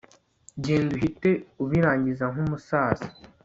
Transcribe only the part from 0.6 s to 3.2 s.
genda uhite ubirangiza nkumusaza